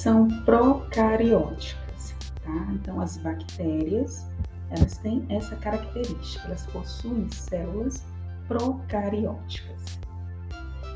[0.00, 2.72] são procarióticas, tá?
[2.72, 4.26] Então, as bactérias,
[4.70, 8.02] elas têm essa característica, elas possuem células
[8.48, 10.00] procarióticas.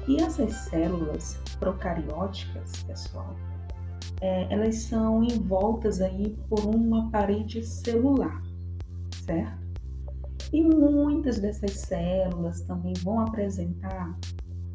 [0.08, 3.36] E essas células procarióticas, pessoal,
[4.22, 8.42] é, elas são envoltas aí por uma parede celular,
[9.26, 9.62] certo?
[10.50, 14.18] E muitas dessas células também vão apresentar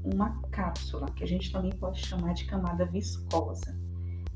[0.04, 3.89] uma cápsula, que a gente também pode chamar de camada viscosa.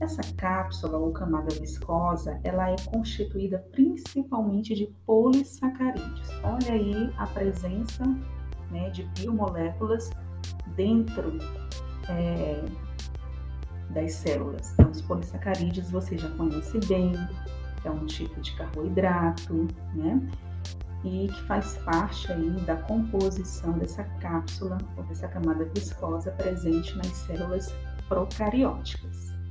[0.04, 6.30] Essa cápsula ou camada viscosa, ela é constituída principalmente de polissacarídeos.
[6.44, 8.04] Olha aí a presença
[8.70, 10.10] né, de biomoléculas
[10.76, 11.38] dentro
[12.10, 12.66] é,
[13.92, 14.74] das células.
[14.74, 17.14] Então, os polissacarídeos você já conhece bem,
[17.86, 20.22] é um tipo de carboidrato, né?
[21.06, 27.08] E que faz parte aí da composição dessa cápsula ou dessa camada viscosa presente nas
[27.08, 27.74] células
[28.10, 29.43] procarióticas.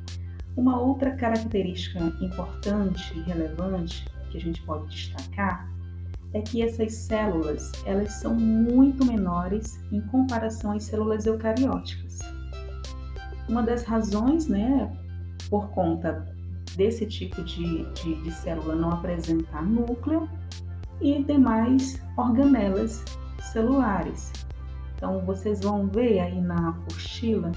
[0.57, 5.71] Uma outra característica importante e relevante que a gente pode destacar
[6.35, 12.19] é que essas células elas são muito menores em comparação às células eucarióticas.
[13.49, 14.91] Uma das razões, né,
[15.49, 16.27] por conta
[16.77, 20.29] desse tipo de, de, de célula não apresentar núcleo
[21.01, 23.05] e demais organelas
[23.53, 24.33] celulares.
[24.97, 27.53] Então, vocês vão ver aí na apostila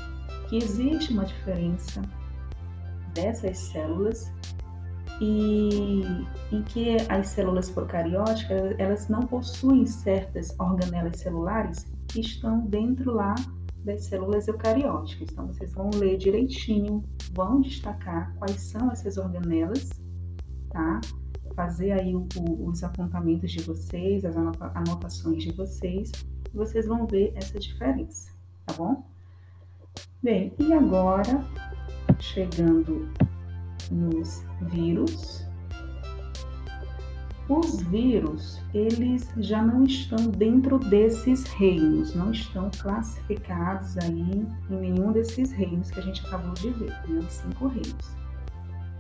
[0.49, 2.01] que existe uma diferença
[3.15, 4.31] dessas células
[5.21, 6.01] e
[6.51, 13.33] em que as células procarióticas elas não possuem certas organelas celulares que estão dentro lá
[13.83, 15.29] das células eucarióticas.
[15.31, 19.89] Então vocês vão ler direitinho, vão destacar quais são essas organelas,
[20.69, 20.99] tá?
[21.55, 26.11] Fazer aí o, o, os apontamentos de vocês, as anotações de vocês,
[26.53, 28.29] e vocês vão ver essa diferença,
[28.65, 29.05] tá bom?
[30.21, 31.45] Bem, e agora
[32.23, 33.09] chegando
[33.91, 35.45] nos vírus.
[37.47, 45.11] Os vírus, eles já não estão dentro desses reinos, não estão classificados aí em nenhum
[45.11, 48.15] desses reinos que a gente acabou de ver, né, os cinco reinos.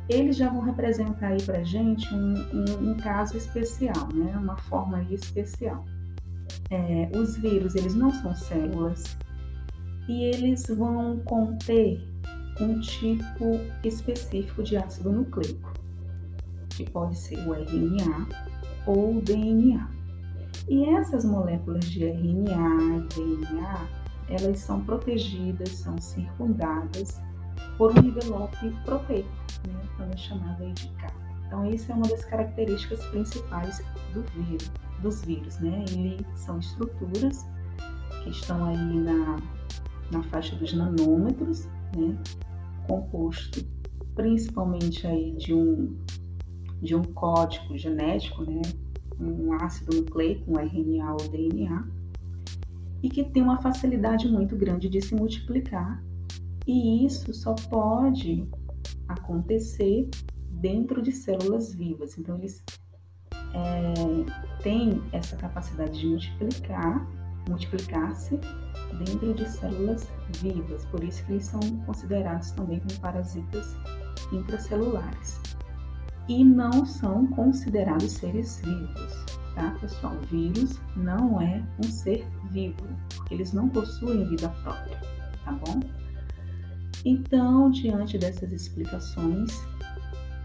[0.07, 5.01] Eles já vão representar aí para gente um, um, um, caso especial, né, uma forma
[5.09, 5.83] especial.
[6.69, 9.17] É, os vírus, eles não são células
[10.07, 11.99] e eles vão conter
[12.59, 15.73] um tipo específico de ácido nucleico,
[16.69, 18.27] que pode ser o RNA
[18.85, 19.87] ou o DNA.
[20.67, 23.87] E essas moléculas de RNA e DNA,
[24.29, 27.21] elas são protegidas, são circundadas
[27.77, 29.29] por um envelope proteico,
[29.67, 31.25] né, também chamado de capa.
[31.45, 33.83] Então, essa é uma das características principais
[34.13, 35.85] do vírus, dos vírus, né?
[35.91, 37.45] Eles são estruturas
[38.23, 39.37] que estão aí na,
[40.11, 42.17] na faixa dos nanômetros, né?
[42.87, 43.65] composto
[44.15, 45.97] principalmente aí de um,
[46.81, 48.61] de um código genético, né?
[49.19, 51.87] um ácido nucleico, um RNA ou DNA,
[53.03, 56.03] e que tem uma facilidade muito grande de se multiplicar,
[56.65, 58.47] e isso só pode
[59.07, 60.09] acontecer
[60.49, 62.17] dentro de células vivas.
[62.17, 62.63] Então, eles
[63.53, 67.07] é, têm essa capacidade de multiplicar
[67.47, 68.39] multiplicar-se
[69.05, 70.09] dentro de células
[70.41, 73.75] vivas, por isso que eles são considerados também como parasitas
[74.31, 75.39] intracelulares.
[76.27, 80.15] E não são considerados seres vivos, tá, pessoal?
[80.31, 84.99] Vírus não é um ser vivo, porque eles não possuem vida própria,
[85.43, 85.79] tá bom?
[87.03, 89.61] Então, diante dessas explicações,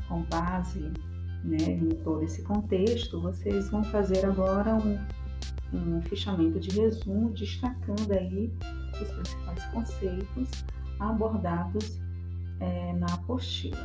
[0.07, 0.93] com base
[1.43, 4.99] né, em todo esse contexto, vocês vão fazer agora um
[5.73, 8.51] um fichamento de resumo destacando aí
[9.01, 10.65] os principais conceitos
[10.99, 12.01] abordados
[12.61, 13.79] é, na apostila.